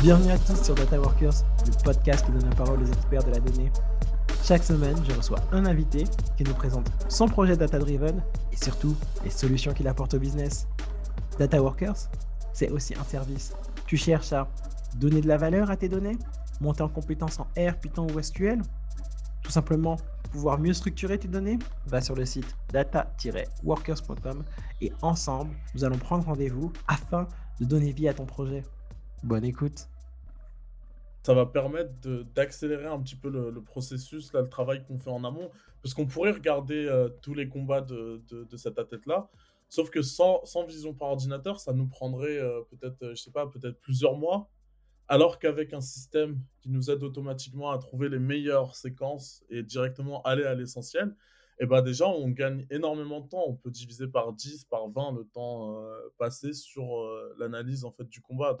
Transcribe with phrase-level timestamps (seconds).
[0.00, 1.32] Bienvenue à tous sur Data Workers,
[1.66, 3.70] le podcast qui donne la parole aux experts de la donnée.
[4.42, 6.04] Chaque semaine, je reçois un invité
[6.36, 10.66] qui nous présente son projet data driven et surtout les solutions qu'il apporte au business.
[11.38, 12.08] Data Workers,
[12.54, 13.52] c'est aussi un service.
[13.86, 14.48] Tu cherches à
[14.96, 16.16] donner de la valeur à tes données,
[16.60, 18.62] monter en compétences en R, Python ou SQL,
[19.42, 19.98] tout simplement
[20.32, 24.44] pouvoir mieux structurer tes données, va sur le site data-workers.com
[24.80, 27.28] et ensemble, nous allons prendre rendez-vous afin
[27.60, 28.62] de donner vie à ton projet.
[29.22, 29.88] Bonne écoute.
[31.22, 31.92] Ça va permettre
[32.34, 35.50] d'accélérer un petit peu le, processus, là, le travail qu'on fait en amont,
[35.82, 38.20] parce qu'on pourrait regarder euh, tous les combats de,
[38.56, 39.28] cette athlète-là,
[39.68, 43.30] sauf que sans, sans vision par ordinateur, ça nous prendrait euh, peut-être, euh, je sais
[43.30, 44.48] pas, peut-être plusieurs mois,
[45.08, 50.22] alors qu'avec un système qui nous aide automatiquement à trouver les meilleures séquences et directement
[50.22, 51.14] aller à l'essentiel,
[51.58, 53.44] et ben déjà on gagne énormément de temps.
[53.46, 57.92] On peut diviser par 10, par 20 le temps euh, passé sur euh, l'analyse en
[57.92, 58.56] fait du combat.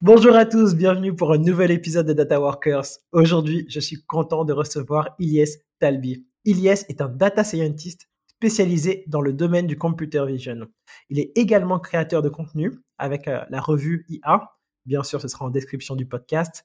[0.00, 2.86] Bonjour à tous, bienvenue pour un nouvel épisode de Data Workers.
[3.12, 6.26] Aujourd'hui, je suis content de recevoir Ilyes Talbi.
[6.44, 10.68] Ilyes est un data scientist spécialisé dans le domaine du computer vision.
[11.08, 14.55] Il est également créateur de contenu avec euh, la revue IA,
[14.86, 16.64] bien sûr ce sera en description du podcast,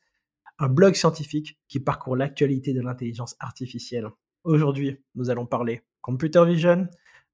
[0.60, 4.08] un blog scientifique qui parcourt l'actualité de l'intelligence artificielle.
[4.44, 6.88] Aujourd'hui, nous allons parler computer vision,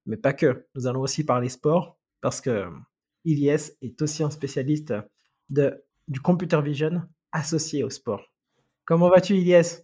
[0.06, 0.66] mais pas que.
[0.74, 2.66] Nous allons aussi parler sport parce que
[3.24, 4.94] Ilyes est aussi un spécialiste
[5.50, 8.22] de, du computer vision associé au sport.
[8.84, 9.82] Comment vas-tu, Ilyes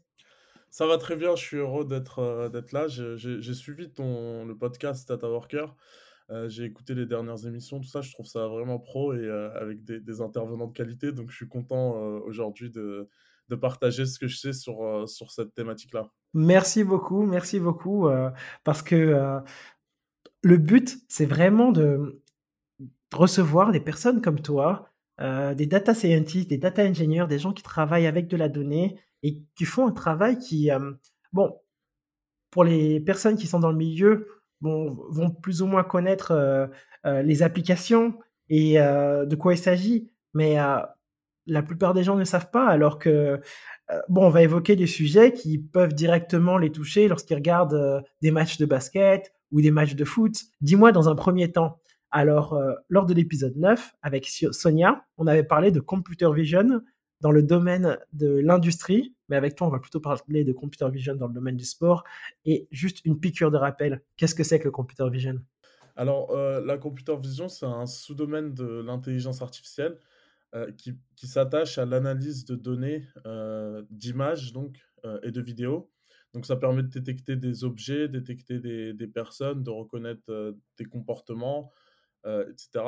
[0.71, 2.89] Ça va très bien, je suis heureux d'être euh, là.
[2.89, 5.77] J'ai suivi ton, le podcast Data Worker.
[6.31, 8.01] Euh, j'ai écouté les dernières émissions, tout ça.
[8.01, 11.13] Je trouve ça vraiment pro et euh, avec des, des intervenants de qualité.
[11.13, 13.09] Donc, je suis content euh, aujourd'hui de,
[13.49, 16.09] de partager ce que je sais sur, sur cette thématique-là.
[16.33, 18.09] Merci beaucoup, merci beaucoup,
[18.65, 19.41] parce que
[20.43, 22.23] le but, c'est vraiment de
[23.13, 24.89] recevoir des personnes comme toi,
[25.21, 29.43] des data scientists, des data engineers, des gens qui travaillent avec de la donnée et
[29.55, 30.71] qui font un travail qui,
[31.33, 31.57] bon,
[32.51, 34.27] pour les personnes qui sont dans le milieu,
[34.61, 36.67] bon, vont plus ou moins connaître euh,
[37.07, 40.57] euh, les applications et euh, de quoi il s'agit, mais
[41.47, 43.41] la plupart des gens ne savent pas, alors que,
[44.09, 48.59] bon, on va évoquer des sujets qui peuvent directement les toucher lorsqu'ils regardent des matchs
[48.59, 50.35] de basket ou des matchs de foot.
[50.61, 51.79] Dis-moi dans un premier temps,
[52.11, 56.83] alors, lors de l'épisode 9, avec Sonia, on avait parlé de computer vision
[57.25, 61.15] dans le domaine de l'industrie, mais avec toi, on va plutôt parler de computer vision
[61.15, 62.05] dans le domaine du sport.
[62.45, 65.41] Et juste une piqûre de rappel, qu'est-ce que c'est que le computer vision?
[65.97, 69.97] Alors, euh, la computer vision, c'est un sous-domaine de l'intelligence artificielle
[70.55, 74.79] euh, qui, s'attache à l'analyse de données, euh, d'images donc,
[75.23, 75.91] et de vidéos.
[76.35, 81.73] Donc, ça permet de détecter des objets, détecter des, personnes, de reconnaître des comportements,
[82.27, 82.85] etc.,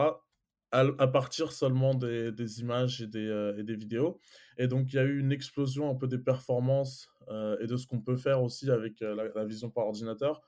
[0.73, 4.21] à, partir seulement des, images et des, euh, et des vidéos.
[4.59, 7.77] Et donc, il y a eu une explosion un peu des performances euh, et de
[7.77, 10.43] ce qu'on peut faire aussi avec euh, la, vision par ordinateur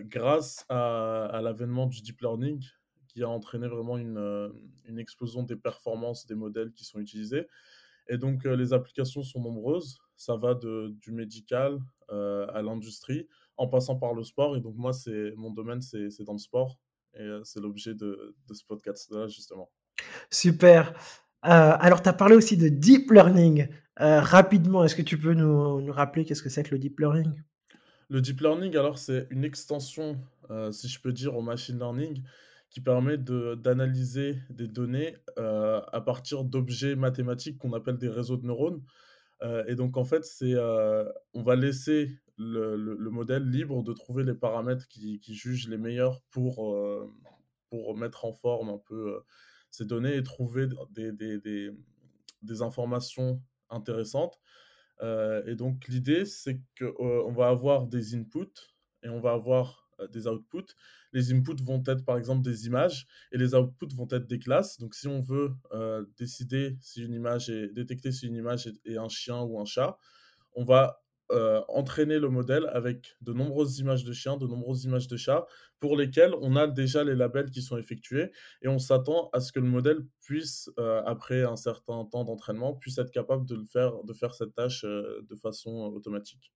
[0.00, 2.60] grâce à, l'avènement du deep learning
[3.06, 7.46] qui a entraîné vraiment une, explosion des performances des modèles qui sont utilisés.
[8.08, 10.00] Et donc, les applications sont nombreuses.
[10.16, 11.78] Ça va du médical
[12.08, 13.28] à l'industrie,
[13.58, 14.56] en passant par le sport.
[14.56, 16.80] Et donc, moi, c'est mon domaine, c'est dans le sport.
[17.18, 19.70] Et euh, c'est l'objet de, de ce podcast-là, justement.
[20.30, 20.92] Super.
[21.44, 23.68] Euh, alors, tu as parlé aussi de deep learning.
[24.00, 27.00] Euh, rapidement, est-ce que tu peux nous, nous rappeler qu'est-ce que c'est que le deep
[27.00, 27.42] learning?
[28.10, 32.22] Le deep learning, alors, c'est une extension, euh, si je peux dire, au machine learning
[32.68, 38.44] qui permet de- d'analyser des données à partir d'objets mathématiques qu'on appelle des réseaux de
[38.44, 38.82] neurones.
[39.66, 40.54] Et donc, en fait, c'est,
[41.32, 45.68] on va laisser le, le- le modèle libre de trouver les paramètres qui, qui jugent
[45.68, 47.10] les meilleurs pour, euh,
[47.70, 49.20] pour mettre en forme un peu euh,
[49.70, 51.38] ces données et trouver des, des,
[52.42, 54.38] des, informations intéressantes.
[55.02, 60.26] Euh, et donc, l'idée, c'est qu'on va avoir des inputs et on va avoir des
[60.26, 60.74] outputs.
[61.12, 64.78] Les inputs vont être, par exemple, des images et les outputs vont être des classes.
[64.78, 65.52] Donc, si on veut
[66.18, 69.98] décider si une image est détecter si une image est un chien ou un chat,
[70.54, 71.02] on va
[71.32, 75.46] euh, entraîner le modèle avec de nombreuses images de chiens, de nombreuses images de chats,
[75.80, 78.30] pour lesquelles on a déjà les labels qui sont effectués
[78.62, 82.74] et on s'attend à ce que le modèle puisse, euh, après un certain temps d'entraînement,
[82.74, 86.52] puisse être capable de le faire, de faire cette tâche euh, de façon automatique.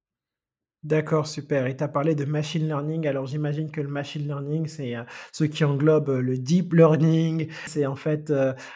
[0.83, 1.67] D'accord, super.
[1.67, 3.07] Et tu as parlé de machine learning.
[3.07, 4.95] Alors, j'imagine que le machine learning, c'est
[5.31, 7.51] ce qui englobe le deep learning.
[7.67, 8.33] C'est en fait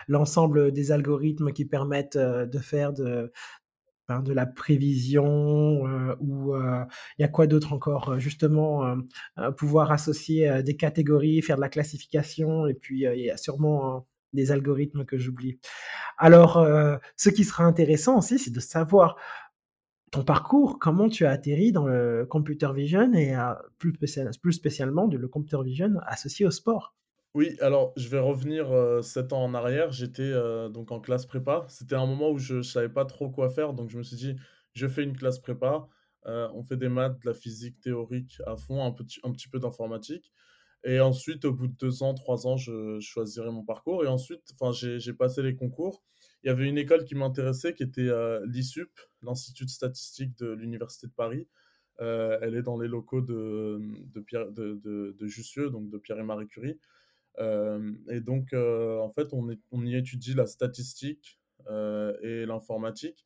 [0.06, 3.32] l'ensemble des algorithmes qui permettent de faire de,
[4.08, 6.84] ben, de la prévision, heu, ou, heu,
[7.18, 8.18] il y a quoi d'autre encore?
[8.18, 9.06] Justement, hem,
[9.38, 14.06] heu, pouvoir associer, des catégories, faire de la classification et puis, il y a sûrement
[14.32, 15.58] des algorithmes que j'oublie.
[16.18, 16.66] Alors,
[17.16, 19.16] ce qui sera intéressant aussi, c'est de savoir
[20.12, 23.34] ton parcours, comment tu as atterri dans le computer vision et
[23.96, 26.94] spécial plus spécialement de le computer vision associé au sport?
[27.34, 29.90] Oui, alors je vais revenir, heu, 7 ans en arrière.
[29.90, 31.64] J'étais, heu, donc en classe prépa.
[31.68, 34.36] C'était un moment où je savais pas trop quoi faire, donc je me suis dit:
[34.74, 35.88] «Je fais une classe prépa,
[36.26, 39.48] heu, on fait des maths, de la physique théorique à fond, un petit un petit
[39.48, 40.32] peu d'informatique»
[40.88, 44.08] et ensuite, au bout de 2 ans, 3 ans, je je choisirai mon parcours et
[44.08, 44.42] ensuite,
[44.82, 46.04] j'ai passé les concours.
[46.44, 48.90] Il y avait une école qui m'intéressait qui était, heu, l'ISUP,
[49.22, 51.48] l'Institut de statistique de l'Université de Paris.
[52.00, 53.80] Elle est dans les locaux de
[54.14, 56.78] de de Jussieu, donc de Pierre et Marie Curie.
[57.38, 63.24] Hem et donc heu, en fait, on y étudie la statistique, heu et l'informatique.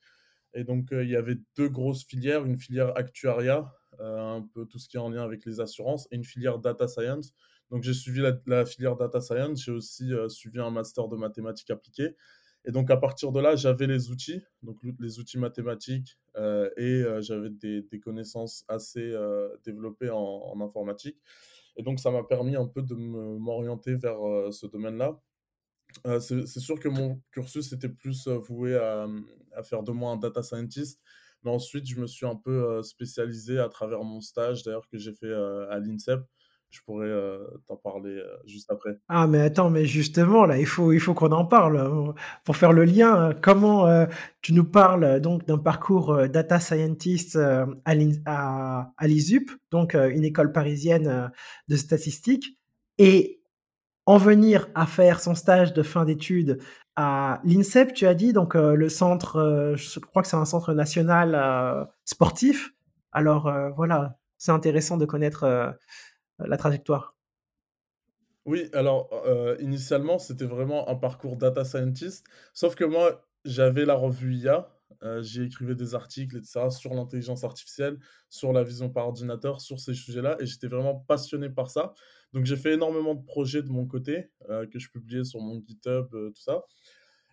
[0.55, 4.89] Et donc il y avait 2 grosses filières, une filière actuariat, un peu tout ce
[4.89, 7.35] qui est en lien avec les assurances et une filière data science.
[7.71, 12.17] Donc j'ai suivi la filière data science, j'ai aussi, suivi un master de mathématiques appliquées.
[12.65, 16.19] Et donc à partir de là, j'avais les outils, donc les outils mathématiques,
[16.77, 19.15] et j'avais des connaissances assez,
[19.65, 21.19] développées en informatique
[21.79, 25.21] et donc ça m'a permis un peu de m'orienter vers, heu, ce domaine-là.
[26.07, 29.07] Heu, c'est sûr que mon cursus était plus, heu, voué à,
[29.65, 31.01] faire de moi un data scientist,
[31.45, 35.15] mais ensuite je me suis un peu, spécialisé à travers mon stage d'ailleurs que j'ai
[35.15, 36.21] fait, à l'INSEP.
[36.71, 38.99] Je pourrais, heu, t'en parler, heu, juste après.
[39.09, 42.13] Ah mais attends, mais justement là, il faut il faut qu'on en parle, heu,
[42.45, 44.07] pour faire le lien, heu, comment, heu,
[44.43, 47.37] tu nous parles, donc d'un parcours, data scientist,
[47.87, 47.95] à
[49.07, 51.31] l'ISUP, donc une école parisienne,
[51.69, 52.59] de statistique
[52.99, 53.41] et
[54.07, 56.59] en venir à faire son stage de fin d'études
[56.97, 61.89] à l'INSEP, tu as dit donc le centre, je crois que c'est un centre national,
[62.05, 62.73] sportif.
[63.13, 65.75] Alors, voilà, c'est intéressant de connaître,
[66.39, 67.15] la trajectoire?
[68.45, 69.11] Oui, alors,
[69.61, 74.75] initialement, c'était vraiment un parcours data scientist, sauf que moi, j'avais la revue IA,
[75.21, 77.99] j'y écrivais des articles et cetera sur l'intelligence artificielle,
[78.31, 81.93] sur la vision par ordinateur, sur ces sujets-là et j'étais vraiment passionné par ça.
[82.33, 86.09] Donc j'ai fait énormément de projets de mon côté, que je publiais sur mon GitHub,
[86.11, 86.63] tout ça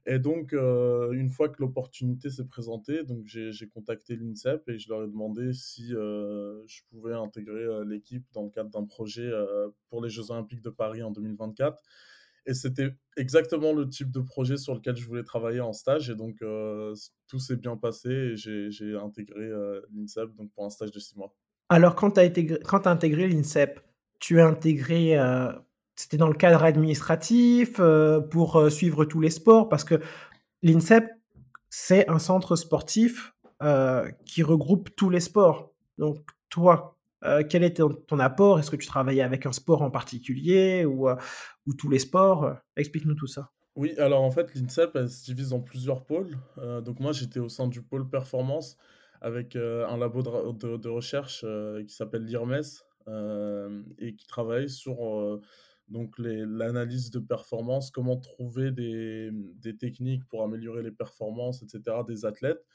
[0.05, 4.89] et donc, heu, une fois que l'opportunité s'est présentée, donc j'ai contacté l'INSEP et je
[4.89, 9.31] leur ai demandé si, heu, je pouvais intégrer, heu, l'équipe dans le cadre d'un projet,
[9.89, 11.81] pour les Jeux olympiques de Paris en 2024
[12.47, 16.15] et c'était exactement le type de projet sur lequel je voulais travailler en stage et
[16.15, 16.43] donc,
[17.27, 19.49] tout s'est bien passé et j'ai intégré,
[19.91, 21.33] l'INSEP pour un stage de 6 mois.
[21.69, 23.79] Alors quand tu as as intégré l'INSEP,
[24.19, 25.17] tu as intégré,
[25.95, 29.69] c'était dans le cadre administratif, heu, pour, heu, suivre tous les sports?
[29.69, 30.01] Parce que
[30.63, 31.05] l'INSEP,
[31.69, 33.33] c'est un centre sportif,
[33.63, 35.73] heu, qui regroupe tous les sports.
[35.97, 36.17] Donc
[36.49, 36.97] toi,
[37.49, 38.59] quel était ton apport?
[38.59, 42.53] Est-ce que tu travaillais avec un sport en particulier ou, ou tous les sports?
[42.77, 43.49] Explique-nous tout ça.
[43.75, 46.37] Oui, alors en fait, l'INSEP, elle se divise en plusieurs pôles.
[46.83, 48.77] Donc moi, j'étais au sein du pôle performance
[49.21, 51.43] avec, un labo de recherche,
[51.87, 52.61] qui s'appelle l'IRMES,
[53.97, 55.41] et qui travaille sur,
[55.87, 62.03] donc l'analyse de performance, comment trouver des, des techniques pour améliorer les performances et cetera
[62.03, 62.65] des athlètes.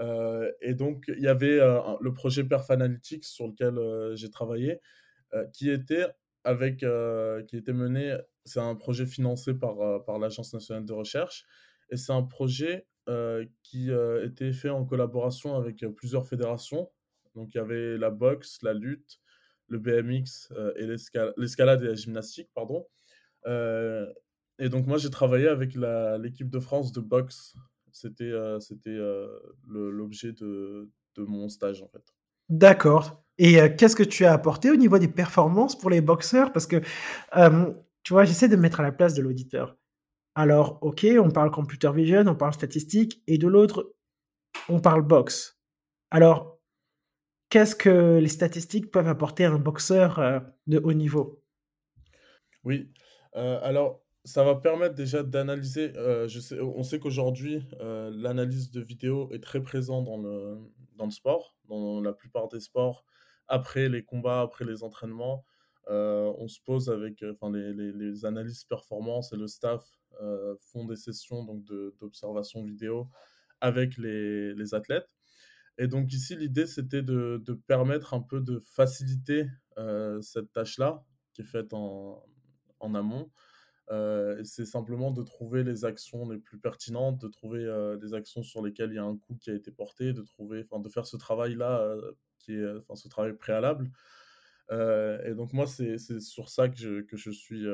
[0.00, 4.30] Heu et donc il y avait, un le projet Perf Analytics sur lequel, heu, j'ai
[4.30, 4.80] travaillé,
[5.52, 6.06] qui était
[6.44, 6.84] avec,
[7.48, 11.44] qui était mené c'est un projet financé par, par l'Agence nationale de recherche
[11.90, 12.86] et c'est un projet,
[13.62, 13.90] qui,
[14.22, 16.90] était fait en collaboration avec, plusieurs fédérations.
[17.34, 19.20] Donc il y avait la boxe, la lutte,
[19.68, 22.86] le BMX, heu et l'esca l'escalade et la gymnastique, pardon.
[23.46, 24.08] Heu
[24.58, 27.54] et donc moi j'ai travaillé avec l'équipe de France de boxe.
[27.92, 28.98] C'était, heu, c'était,
[29.68, 32.02] l'objet de mon stage, en fait.
[32.48, 36.52] D'accord et qu'est-ce que tu as apporté au niveau des performances pour les boxeurs?
[36.52, 36.80] Parce que,
[38.04, 39.76] tu vois, j'essaie de me mettre à la place de l'auditeur.
[40.36, 43.92] Alors, OK, on parle computer vision, on parle statistique et de l'autre,
[44.68, 45.58] on parle boxe.
[46.10, 46.53] Alors,
[47.54, 51.40] qu'est-ce que les statistiques peuvent apporter à un boxeur, heu, de haut niveau?
[52.64, 52.90] Oui,
[53.36, 55.92] heu, alors ça va permettre déjà d'analyser,
[56.40, 60.58] sais on sait qu'aujourd'hui, l'analyse de vidéos est très présent dans le
[60.94, 63.04] dans le sport, dans la plupart des sports.
[63.48, 65.44] Après les combats, après les entraînements,
[65.88, 69.84] on se pose avec, les les les analystes performance et le staff,
[70.72, 71.44] font des sessions
[72.00, 73.10] d'observation vidéo
[73.60, 75.14] avec les les athlètes
[75.78, 79.46] et donc ici l'idée c'était de de permettre un peu de faciliter,
[80.22, 82.24] cette tâche-là qui est faite en
[82.80, 83.30] en amont
[84.44, 88.62] c'est simplement de trouver les actions les plus pertinentes, de trouver, heu, des actions sur
[88.62, 91.16] lesquelles il y a un coup qui a été porté, de trouver de faire ce
[91.16, 91.96] travail-là,
[92.38, 92.54] qui
[92.94, 93.90] ce travail préalable.
[94.70, 97.64] Et donc moi, c'est sur ça que je que je suis,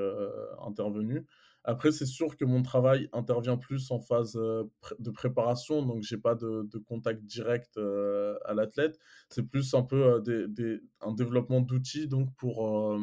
[0.60, 1.26] intervenu.
[1.64, 6.34] Après, c'est sûr que mon travail intervient plus en phase, de préparation, donc j'ai pas
[6.34, 8.98] de de contact direct, à l'athlète.
[9.28, 12.96] C'est plus un peu, heu, des des un développement d'outils donc pour,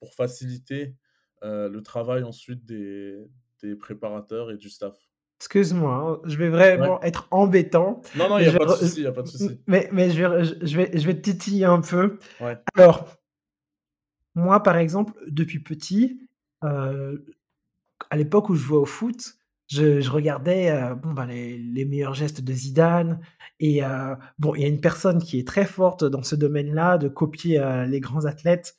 [0.00, 0.94] pour faciliter,
[1.42, 3.16] le travail ensuite des
[3.62, 4.96] des préparateurs et du staff.
[5.40, 6.76] Excuse-moi, hein, je vais Ouais.
[6.76, 9.60] vraiment être embêtant, Non, non, il y mais a je a pas de souci.
[9.68, 12.18] mais mais je vais je vais je vais titiller un peu.
[12.40, 12.58] Ouais.
[12.76, 13.06] Alors
[14.34, 16.20] moi, par exemple, depuis petit,
[18.10, 19.34] à l'époque où je jouais au foot,
[19.68, 23.20] je je regardais, heu, bon, bah, les les meilleurs gestes de Zidane
[23.60, 26.98] et heu, bon, il y a une personne qui est très forte dans ce domaine-là,
[26.98, 28.78] de copier, heu, les grands athlètes,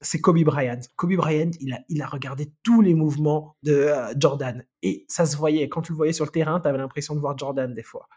[0.00, 0.80] c'est Kobe Bryant.
[0.96, 5.36] Kobe Bryant, il a il a regardé tous les mouvements de, Jordan et ça se
[5.36, 5.68] voyait.
[5.68, 8.08] Quand tu le voyais sur le terrain, tu avais l'impression de voir Jordan des fois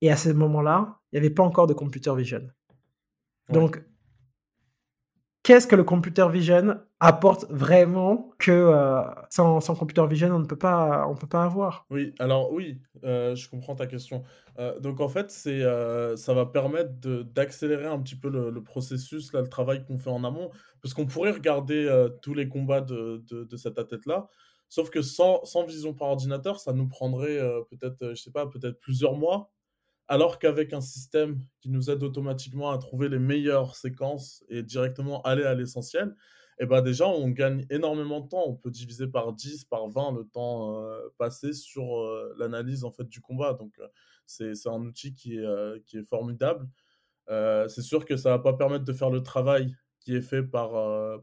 [0.00, 2.40] et à ce moment-là, il y avait pas encore de computer vision.
[3.48, 3.54] Ouais.
[3.54, 3.82] Donc
[5.48, 10.44] Qu'est-ce que le computer vision apporte vraiment que, heu, sans sans computer vision, on ne
[10.44, 11.86] peut pas on peut pas avoir?
[11.90, 14.22] Oui, alors oui, heu, je comprends ta question.
[14.58, 15.62] Heu, donc en fait, c'est,
[16.16, 16.92] ça va permettre
[17.32, 20.50] d'accélérer un petit peu le processus, là, le travail qu'on fait en amont.
[20.82, 21.88] Parce qu'on pourrait regarder,
[22.20, 24.28] tous les combats de de de cet athlète-là,
[24.68, 27.38] sauf que sans sans vision par ordinateur, ça nous prendrait,
[27.70, 29.50] peut-être, je sais pas, peut-être plusieurs mois.
[30.08, 35.20] Alors qu'avec un système qui nous aide automatiquement à trouver les meilleures séquences et directement
[35.22, 36.16] aller à l'essentiel,
[36.60, 38.42] et bah, déjà, on gagne énormément de temps.
[38.48, 42.90] On peut diviser par 10, par 20 le temps, heu, passé sur, heu, l'analyse, en
[42.90, 43.54] fait, du combat.
[43.54, 43.86] Donc, heu,
[44.26, 46.68] c'est un outil qui est, qui est formidable.
[47.68, 50.70] C'est sûr que ça va pas permettre de faire le travail qui est fait par,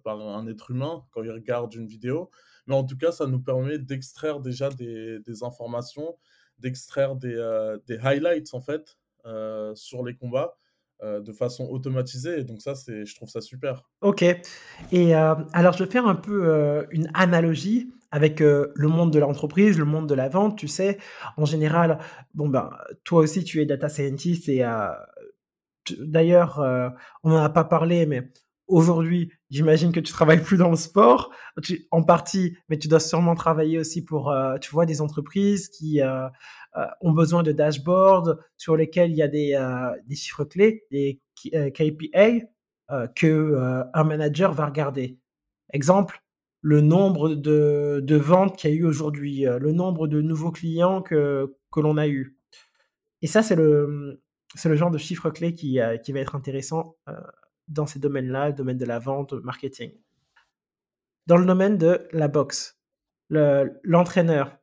[0.04, 2.30] par un être humain quand il regarde une vidéo.
[2.68, 6.18] Mais en tout cas, ça nous permet d'extraire déjà des des informations,
[6.60, 10.56] d'extraire des, heu, des highlights en fait, heu, sur les combats,
[11.04, 13.84] heu, de façon automatisée donc ça, c'est je trouve ça super.
[14.02, 14.24] OK
[14.92, 19.86] et alors je vais faire un peu, une analogie avec, le monde de l'entreprise, le
[19.86, 20.98] monde de la vente, tu sais?
[21.36, 22.00] En général,
[22.34, 22.70] bon, ben,
[23.04, 24.64] toi aussi tu es data scientist et
[26.00, 26.60] d'ailleurs,
[27.24, 28.32] on n'en a pas parlé, mais
[28.68, 31.32] aujourd'hui, j'imagine que tu travailles plus dans le sport,
[31.92, 36.02] en partie, mais tu dois sûrement travailler aussi pour, heu, tu vois, des entreprises qui,
[36.02, 36.06] heu
[36.78, 41.56] heu, ont besoin de dashboards sur lesquels il y a des, chiffres clés, des K
[41.56, 42.30] heu, KPA,
[42.92, 45.20] heu, que, un manager va regarder.
[45.74, 46.22] Exemple,
[46.62, 51.50] le nombre de ventes qu'il y a eu aujourd'hui, le nombre de nouveaux clients que
[51.78, 52.36] l'on a eu
[53.22, 54.22] et ça, c'est le,
[54.76, 56.96] genre de chiffre clé qui, va être intéressant,
[57.68, 59.92] dans ces domaines-là, le domaine de la vente, marketing.
[61.28, 62.78] Dans le domaine de la boxe,
[63.30, 64.58] le l'entraîneur,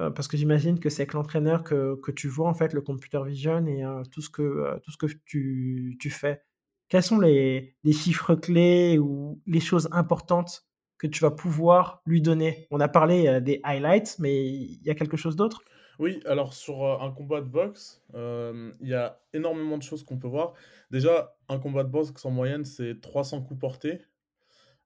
[0.00, 2.82] heu, parce que j'imagine que c'est avec l'entraîneur que que tu vois, en fait, le
[2.82, 6.42] computer vision et heu, tout ce que, heu, tout ce que tu tu fais.
[6.88, 10.66] Quels sont les les chiffres clés ou les choses importantes
[10.98, 12.68] que tu vas pouvoir lui donner?
[12.72, 15.62] On a parlé, des highlights, mais il y a quelque chose d'autre?
[16.00, 20.02] Oui, alors sur, heu, un combat de boxe, hem, il y a énormément de choses
[20.02, 20.54] qu'on peut voir.
[20.90, 24.00] Déjà, un combat de boxe en moyenne, c'est 300 coups portés.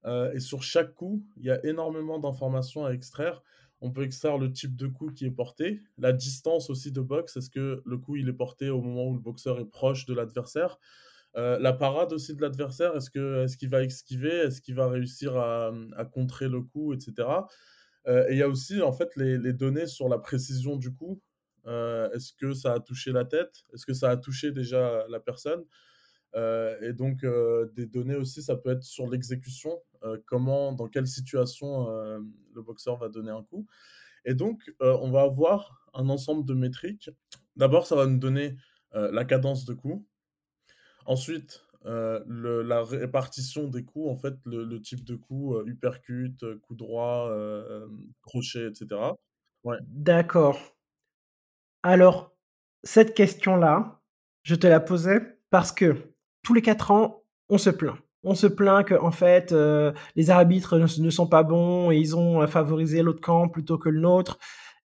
[0.07, 3.43] Heu et sur chaque coup, il y a énormément d'informations à extraire.
[3.83, 7.37] On peut extraire le type de coup qui est porté, la distance aussi de boxe.
[7.39, 10.15] Est-ce que le coup, il est porté au moment où le boxeur est proche de
[10.15, 10.79] l'adversaire?
[11.37, 13.11] La parade aussi de l'adversaire, est-ce
[13.57, 14.31] qu'il va esquiver?
[14.47, 15.73] Est-ce qu'il va réussir à,
[16.13, 17.49] contrer le coup et cetera?
[17.49, 17.74] Heu
[18.07, 21.21] et il y a aussi en fait les données sur la précision du coup.
[21.67, 23.65] Heu, est-ce que ça a touché la tête?
[23.73, 25.65] Est-ce que ça a touché déjà la personne?
[26.37, 27.25] Heu et donc
[27.75, 29.81] des données aussi, ça peut être sur l'exécution,
[30.27, 33.67] comment dans quelle situation, le boxeur va donner un coup
[34.25, 37.11] et donc on va avoir un ensemble de métriques.
[37.57, 38.57] D'abord, ça va nous donner,
[38.93, 40.07] la cadence de coup.
[41.07, 46.35] Ensuite, heu, le la répartition des coups, en fait, le type de coup, heu, uppercut,
[46.45, 49.17] heu, coup droit, heu, hem, crochet et cetera.
[49.65, 49.79] Ouais.
[49.89, 50.75] D'accord.
[51.87, 52.33] Alors,
[52.83, 54.01] cette question-là,
[54.43, 55.95] je te la posais parce que
[56.43, 57.97] tous les 4 ans, on se plaint.
[58.23, 62.47] On se plaint qu'en fait, heu, les arbitres ne sont pas bons et ils ont,
[62.47, 64.39] favorisé l'autre camp plutôt que le nôtre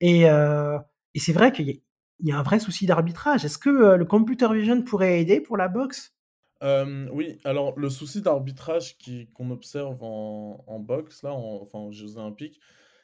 [0.01, 1.83] et et c'est vrai qu'il y
[2.23, 3.45] y a un vrai souci d'arbitrage.
[3.47, 6.14] Est-ce que, le computer vision pourrait aider pour la boxe?
[6.65, 11.79] Hem, oui, alors le souci d'arbitrage qui qu'on observe en en boxe là, en enfin
[11.81, 12.61] aux jeux olympiques,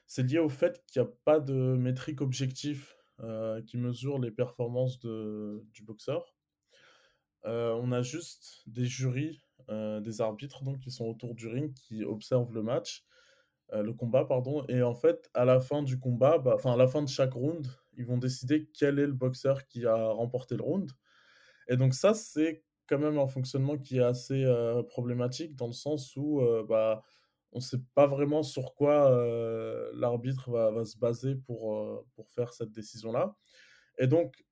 [0.06, 4.30] c'est lié au fait qu'il y a pas de métrique objectif, heu, qui mesure les
[4.32, 6.34] performances de du boxeur.
[7.44, 12.02] Heu, on a juste des jurys, des arbitres donc qui sont autour du ring, qui
[12.04, 13.04] observent le match,
[13.72, 16.88] le combat, pardon et en fait, à la fin du combat, bah, enfin, à la
[16.88, 20.62] fin de chaque round, ils vont décider quel est le boxeur qui a remporté le
[20.64, 20.90] round
[21.68, 25.72] et donc ça, c'est quand même un fonctionnement qui est assez, heu, problématique dans le
[25.74, 27.02] sens où, heu, bah,
[27.52, 32.72] on sait pas vraiment sur quoi, heu, l'arbitre va se baser pour, pour faire cette
[32.72, 33.36] décision-là
[33.98, 34.44] et donc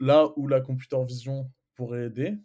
[0.00, 2.38] là où la computer vision pourrait aider,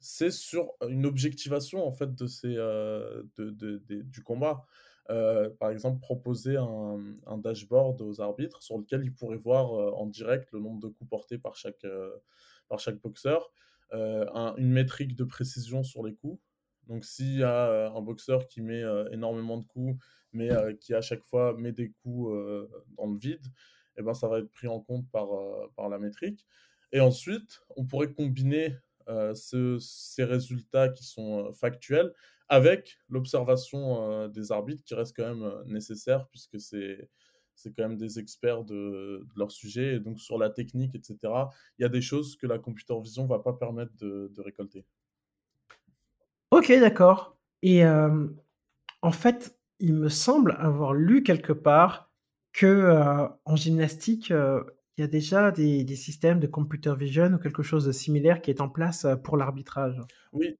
[0.00, 4.64] c'est sur une objectivation en fait de ces, de de du combat.
[5.08, 10.52] Par exemple, proposer un, un dashboard aux arbitres sur lequel ils pourraient voir, en direct
[10.52, 11.84] le nombre de coups portés par chaque,
[12.68, 13.50] par chaque boxeur,
[13.92, 16.40] un une métrique de précision sur les coups.
[16.86, 20.02] Donc s'il y a, heu, un boxeur qui met, heu, énormément de coups,
[20.32, 22.30] mais qui à chaque fois met des coups,
[22.96, 23.44] dans le vide
[23.96, 25.28] et ben, ça va être pris en compte par,
[25.76, 26.46] par la métrique
[26.92, 28.76] et ensuite, on pourrait combiner,
[29.34, 32.12] ces résultats qui sont, factuels
[32.48, 37.08] avec l'observation, des arbitres qui reste quand même, nécessaire puisque c'est
[37.58, 41.02] c'est quand même des experts de de leur sujet et donc sur la technique et
[41.02, 44.40] cetera, il y a des choses que la computer vision va pas permettre de de
[44.42, 44.84] récolter.
[46.50, 48.36] OK, d'accord et hem,
[49.02, 52.12] en fait, il me semble avoir lu quelque part
[52.52, 54.66] que, heu, en gymnastique, heu,
[54.98, 58.42] il y a déjà des des systèmes de computer vision ou quelque chose de similaire
[58.42, 60.00] qui est en place, pour l'arbitrage.
[60.32, 60.56] Oui,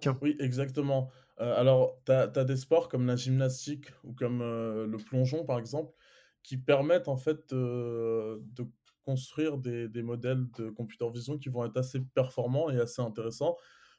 [0.00, 0.20] Tiens.
[0.22, 1.10] oui, exactement.
[1.38, 5.94] Alors tu as des sports comme la gymnastique ou comme, le plongeon, par exemple,
[6.48, 8.64] qui permettent en fait, heu, de
[9.02, 13.56] construire des des modèles de computer vision qui vont être assez performants et assez intéressants.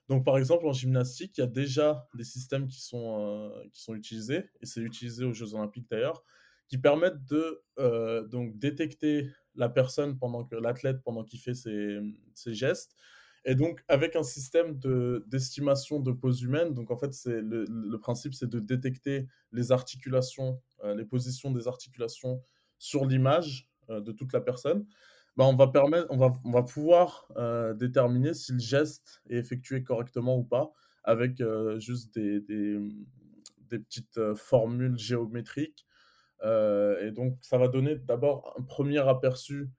[0.08, 3.82] Donc par exemple, en gymnastique, il y a déjà des systèmes qui sont, heu, qui
[3.82, 6.24] sont utilisés et c'est utilisé aux jeux olympiques d'ailleurs,
[6.68, 12.00] qui permettent de, heu, donc détecter la personne pendant que l'athlète pendant qu'il fait ses,
[12.34, 12.96] ses gestes
[13.46, 17.66] et donc avec un système de d'estimation de pose humaine, donc en fait, c'est le
[17.70, 22.42] le principe, c'est de détecter les articulations, les positions des articulations
[22.78, 24.86] sur l'image, heu, de toute la personne.
[25.38, 29.38] Bah, on va permettre on va on va pouvoir, heu, déterminer si le geste est
[29.38, 30.72] effectué correctement ou pas
[31.04, 31.42] avec,
[31.80, 32.78] juste des des,
[33.60, 35.86] des petites, formules géométriques,
[36.44, 39.70] et donc ça va donner d'abord un premier aperçu,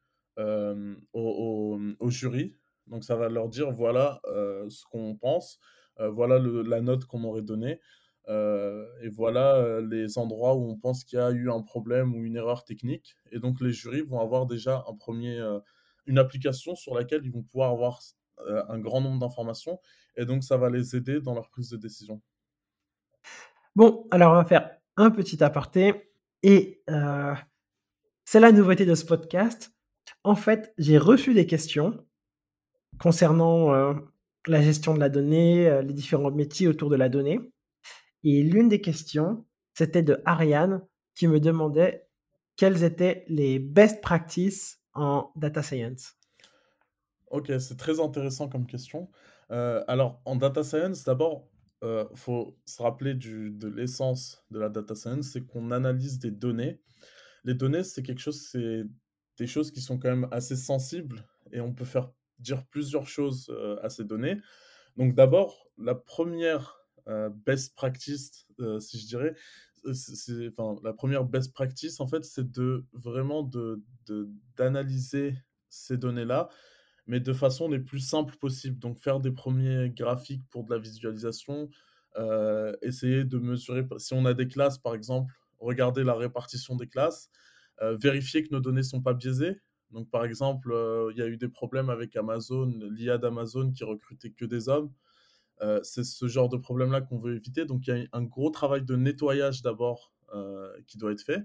[1.13, 2.55] au jury.
[2.87, 4.21] Donc ça va leur dire: «Voilà,
[4.69, 5.59] ce qu'on pense,
[5.99, 7.81] voilà la note qu'on aurait donnée,
[8.29, 12.15] heu et voilà, heu, les endroits où on pense qu'il y a eu un problème
[12.15, 15.61] ou une erreur technique» et donc les jurys vont avoir déjà un premier, heu,
[16.07, 18.01] une application sur laquelle ils vont pouvoir avoir
[18.69, 19.79] un grand nombre d'informations
[20.17, 22.23] et donc ça va les aider dans leur prise de décision.
[23.77, 26.11] Bon, alors on va faire un petit aparté
[26.43, 26.83] et
[28.25, 29.73] c'est la nouveauté de ce podcast.
[30.25, 32.05] En fait, j'ai reçu des questions
[32.99, 33.73] concernant,
[34.47, 37.41] la gestion de la donnée, les différents métiers autour de la donnée
[38.25, 40.83] et l'une des questions, c'était de Ariane
[41.15, 42.09] qui me demandait
[42.57, 46.17] quelles étaient les best practices en data science.
[47.31, 49.09] OK, c'est très intéressant comme question.
[49.51, 51.49] Heu, alors en data science, d'abord,
[51.85, 56.81] heu, faut se rappeler de l'essence de la data science, c'est qu'on analyse des données.
[57.45, 58.85] Les données, c'est quelque chose c'est
[59.39, 63.49] des choses qui sont quand même assez sensibles et on peut faire dire plusieurs choses,
[63.51, 64.39] heu, à ces données.
[64.97, 66.80] Donc d'abord, la première re
[67.47, 69.35] best practice, heu, si je dirais,
[69.95, 73.83] c'est enfin, la première best practice, en fait, c'est de vraiment de
[74.57, 75.35] d'analyser
[75.69, 76.49] ces données-là,
[77.07, 78.79] mais de façon les plus simples possibles.
[78.79, 81.71] Donc faire des premiers graphiques pour de la visualisation,
[82.83, 87.31] essayer de mesurer si on a des classes, par exemple, regarder la répartition des classes,
[88.01, 89.61] vérifier que nos données sont pas biaisées.
[89.91, 90.73] Donc par exemple,
[91.13, 94.93] il y a eu des problèmes avec Amazon, l'IA d'Amazon qui recrutait que des hommes.
[95.63, 98.51] Heu, c'est ce genre de problème-là qu'on veut éviter, donc il y a un gros
[98.51, 101.45] travail de nettoyage d'abord, heu, qui doit être fait.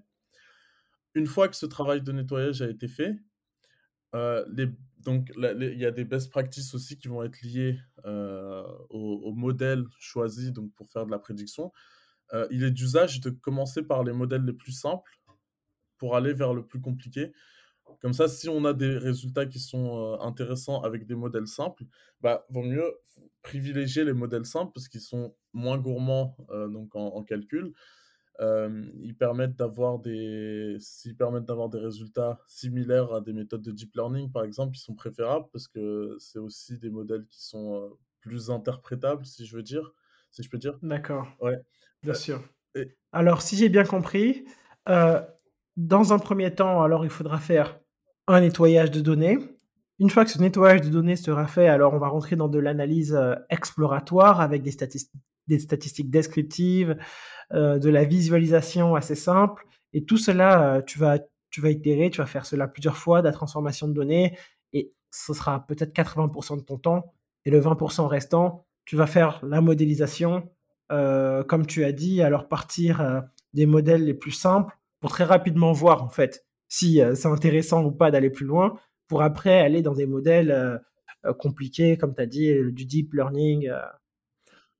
[1.13, 3.17] Une fois que ce travail de nettoyage a été fait,
[4.15, 4.67] heu, les
[4.99, 9.85] donc il y a des best practices aussi qui vont être liées, au au modèle
[9.99, 11.71] choisi donc pour faire de la prédiction.
[12.51, 15.19] Il est d'usage de commencer par les modèles les plus simples
[15.97, 17.33] pour aller vers le plus compliqué.
[18.01, 21.83] Comme ça, si on a des résultats qui sont, intéressants avec des modèles simples,
[22.21, 22.93] bah, vaut mieux
[23.41, 27.73] privilégier les modèles simples parce qu'ils sont moins gourmands, donc en en calcul.
[28.41, 33.93] Ils permettent d'avoir des s'ils permettent d'avoir des résultats similaires à des méthodes de deep
[33.95, 38.49] learning, par exemple, ils sont préférables parce que c'est aussi des modèles qui sont, plus
[38.51, 39.93] interprétables, si je veux dire
[40.31, 40.79] si je peux dire.
[40.81, 41.55] D'accord, Ouais,
[42.03, 42.43] bien heu sûr.
[42.75, 44.45] et Alors si j'ai bien compris,
[44.87, 47.79] dans un 1er temps, alors il faudra faire
[48.27, 49.37] un nettoyage de données.
[49.99, 52.59] Une fois que ce nettoyage de données sera fait, alors on va rentrer dans de
[52.59, 56.97] l'analyse, heu, exploratoire avec des statistiques des statistiques descriptives,
[57.53, 59.67] de la visualisation assez simple.
[59.93, 61.19] Et tout cela, tu vas
[61.51, 64.37] tu vas itérer, tu vas faire cela plusieurs fois, de la transformation de données,
[64.73, 67.13] et ce sera peut-être 80% de ton temps.
[67.45, 70.49] Et le 20% restant, tu vas faire la modélisation,
[70.89, 73.21] comme tu as dit, alors partir
[73.53, 77.91] des modèles les plus simples pour très rapidement voir en fait si c'est intéressant ou
[77.91, 80.81] pas d'aller plus loin, pour après aller dans des modèles
[81.39, 83.69] compliqués, comme tu as dit, du deep learning,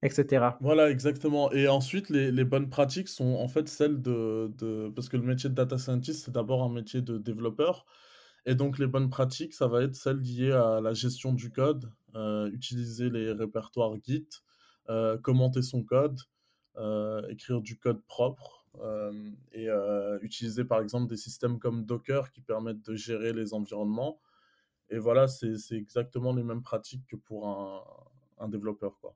[0.02, 0.46] etc.
[0.62, 1.52] Voilà, exactement.
[1.52, 4.92] Et ensuite, les, bonnes pratiques sont en fait celles de.
[4.96, 7.86] Parce que le métier de data scientist, c'est d'abord un métier de développeur.
[8.46, 11.92] Et donc, les bonnes pratiques, ça va être celles liées à la gestion du code,
[12.52, 14.28] utiliser les répertoires Git,
[15.22, 16.20] commenter son code,
[17.30, 18.65] écrire du code propre, euh,
[19.52, 24.20] et euh, utiliser par exemple des systèmes comme Docker qui permettent de gérer les environnements.
[24.90, 27.82] Et voilà, c'est exactement les mêmes pratiques que pour un,
[28.38, 28.98] un développeur.
[29.00, 29.16] Quoi.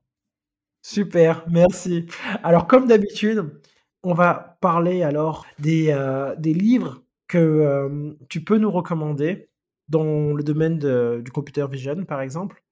[0.82, 2.06] Super, merci.
[2.42, 3.60] Alors comme d'habitude,
[4.02, 9.50] on va parler alors des, euh, des livres que tu peux nous recommander
[9.88, 10.78] dans le domaine
[11.20, 12.64] du computer vision, par exemple.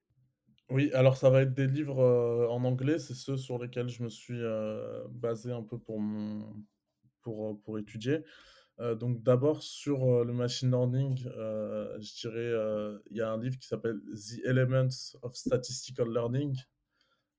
[0.69, 4.09] Oui, alors ça va être des livres en anglais, c'est ceux sur lesquels je me
[4.09, 4.41] suis
[5.11, 6.45] basé un peu pour mon,
[7.21, 8.23] pour, pour étudier.
[8.99, 13.99] donc d'abord sur le machine learning, je dirais, il y a un livre qui s'appelle
[14.13, 16.55] The Elements of Statistical Learning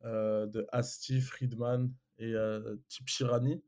[0.05, 2.35] de Asti, Friedman et
[2.89, 3.63] Tip Shirani.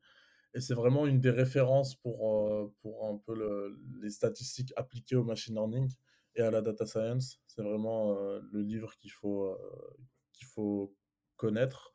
[0.55, 5.55] Et c'est vraiment une des références pour, pour un peu les statistiques appliquées au machine
[5.55, 5.90] learning
[6.35, 7.40] et à la data science.
[7.46, 9.57] C'est vraiment le livre qu'il faut,
[10.33, 10.94] qu'il faut
[11.37, 11.91] connaître.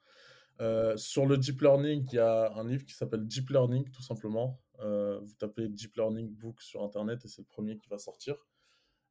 [0.59, 4.01] Euh, sur le deep learning, il y a un livre qui s'appelle Deep Learning, tout
[4.01, 4.59] simplement.
[4.79, 8.35] Euh, vous tapez Deep Learning Book sur Internet et c'est le premier qui va sortir.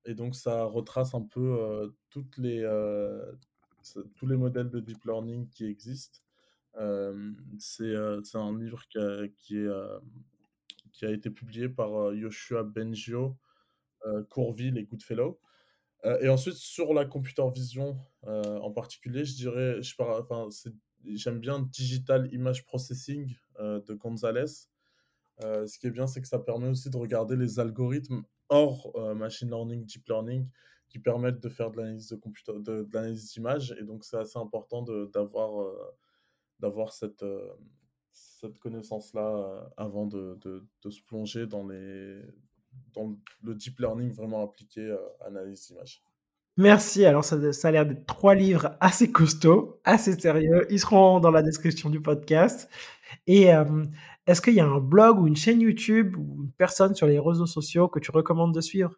[0.05, 1.89] Et donc, ça retrace un peu euh,
[2.39, 2.63] les,
[4.17, 6.21] tous les modèles de deep learning qui existent.
[7.59, 10.01] c'est un livre qui a,
[10.93, 13.37] qui a été publié par Yoshua Bengio,
[14.31, 15.41] Courville et Goodfellow.
[16.21, 20.73] et ensuite, sur la computer vision en particulier, je dirais, je enfin, c'est
[21.15, 24.69] j'aime bien Digital Image Processing euh, de Gonzalez.
[25.43, 28.93] Euh, ce qui est bien, c'est que ça permet aussi de regarder les algorithmes hors
[28.97, 30.49] euh, machine learning, deep learning,
[30.89, 33.77] qui permettent de faire de l'analyse de, de, l'analyse d'image.
[33.79, 34.83] Et donc, c'est assez important
[36.59, 37.25] d'avoir cette,
[38.13, 42.23] cette connaissance-là avant de, de, se plonger dans, les,
[42.95, 44.91] dans le deep learning vraiment appliqué
[45.21, 46.06] à l'analyse d'image.
[46.57, 47.05] Merci.
[47.05, 50.67] Alors, ça, a l'air d'être trois livres assez costauds, assez sérieux.
[50.71, 52.71] Ils seront dans la description du podcast.
[53.27, 53.65] Et euh,
[54.27, 57.19] est-ce qu'il y a un blog ou une chaîne YouTube ou une personne sur les
[57.19, 58.93] réseaux sociaux que tu recommandes de suivre?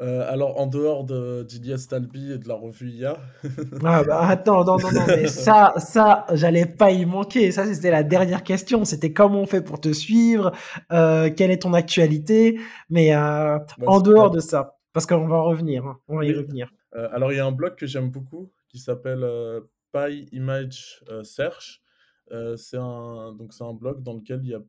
[0.00, 3.16] Euh, alors, en dehors de d'Ilias Talbi et de la revue IA.
[3.84, 7.50] ah bah, attends, non, non, non, mais ça, ça, j'allais pas y manquer.
[7.52, 8.84] Ça, c'était la dernière question.
[8.84, 10.52] C'était comment on fait pour te suivre?
[10.92, 12.60] Euh, Quelle est ton actualité?
[12.90, 16.70] Mais bah, en dehors de ça, parce qu'on va revenir, hein, on va y revenir.
[16.94, 19.60] Euh, alors, il y a un blog que j'aime beaucoup qui s'appelle euh,
[20.32, 21.82] Image euh, Search.
[22.56, 24.62] c'est un, donc c'est un blog dans lequel il y a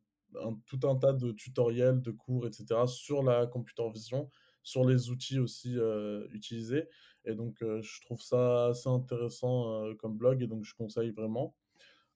[0.66, 2.88] tout un tas de tutoriels, de cours, etc.
[2.88, 4.30] sur la computer vision,
[4.64, 5.76] sur les outils aussi
[6.32, 6.88] utilisés.
[7.26, 11.56] Et donc, je trouve ça assez intéressant comme blog et donc je conseille vraiment.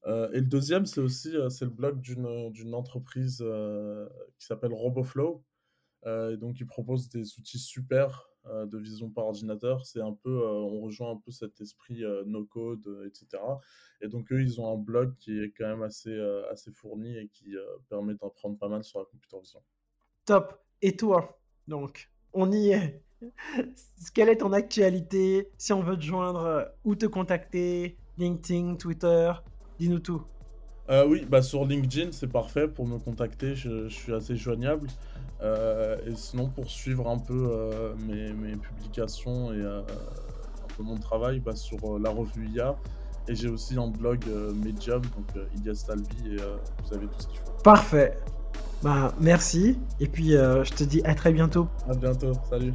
[0.06, 3.44] et le deuxième, c'est aussi c'est le blog d'une entreprise
[4.40, 5.44] qui s'appelle RoboFlow.
[6.06, 9.86] et donc, il propose des outils super euh, de vision par ordinateur.
[9.86, 13.42] C'est un peu, euh, on rejoint un peu cet esprit euh, no code, etc.
[14.02, 16.18] Et donc eux, ils ont un blog qui est quand même assez,
[16.52, 17.56] assez fourni et qui
[17.90, 19.62] permet d'en prendre pas mal sur la computer vision.
[20.26, 20.62] Top.
[20.82, 23.02] Et toi, donc, on y est.
[24.14, 25.50] Quelle est ton actualité?
[25.58, 29.32] Si on veut te joindre, où te contacter LinkedIn, Twitter
[29.80, 30.24] Dis-nous tout.
[31.08, 33.56] oui, bah sur LinkedIn, c'est parfait pour me contacter.
[33.56, 34.88] Je, je suis assez joignable.
[35.44, 40.98] Euh, et sinon, pour suivre un peu euh, mes, publications et euh, un peu mon
[40.98, 42.76] travail, bah, sur la revue IA.
[43.28, 47.40] Et j'ai aussi un blog Medium, donc Ilias Talbi, et vous avez tout ce qu'il
[47.40, 47.52] faut.
[47.64, 48.18] Parfait.
[48.82, 49.80] Bah, merci.
[50.02, 51.68] Et puis, je te dis à très bientôt.
[51.88, 52.34] À bientôt.
[52.50, 52.74] Salut.